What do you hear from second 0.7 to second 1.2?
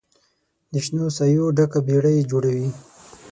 د شنو